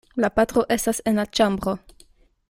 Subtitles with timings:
[0.23, 1.75] La patro estas en la ĉambro.